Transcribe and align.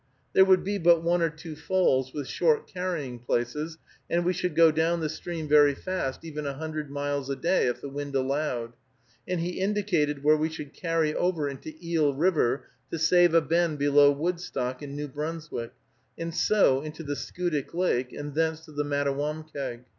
There 0.33 0.45
would 0.45 0.63
be 0.63 0.79
but 0.79 1.03
one 1.03 1.21
or 1.21 1.29
two 1.29 1.55
falls, 1.55 2.11
with 2.11 2.27
short 2.27 2.65
carrying 2.67 3.19
places, 3.19 3.77
and 4.09 4.25
we 4.25 4.33
should 4.33 4.55
go 4.55 4.71
down 4.71 4.99
the 4.99 5.09
stream 5.09 5.47
very 5.47 5.75
fast, 5.75 6.25
even 6.25 6.47
a 6.47 6.55
hundred 6.55 6.89
miles 6.89 7.29
a 7.29 7.35
day, 7.35 7.67
if 7.67 7.81
the 7.81 7.87
wind 7.87 8.15
allowed; 8.15 8.73
and 9.27 9.39
he 9.41 9.59
indicated 9.59 10.23
where 10.23 10.35
we 10.35 10.49
should 10.49 10.73
carry 10.73 11.13
over 11.13 11.47
into 11.47 11.75
Eel 11.85 12.15
River 12.15 12.63
to 12.89 12.97
save 12.97 13.35
a 13.35 13.41
bend 13.41 13.77
below 13.77 14.11
Woodstock 14.11 14.81
in 14.81 14.95
New 14.95 15.07
Brunswick, 15.07 15.71
and 16.17 16.33
so 16.33 16.81
into 16.81 17.03
the 17.03 17.15
Schoodic 17.15 17.75
Lake, 17.75 18.11
and 18.11 18.33
thence 18.33 18.65
to 18.65 18.71
the 18.71 18.83
Mattawamkeag. 18.83 19.83